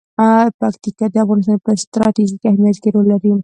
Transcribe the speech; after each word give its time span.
پکتیکا 0.59 1.05
د 1.13 1.15
افغانستان 1.23 1.57
په 1.65 1.71
ستراتیژیک 1.83 2.41
اهمیت 2.51 2.77
کې 2.81 2.89
رول 2.93 3.05
لري. 3.11 3.31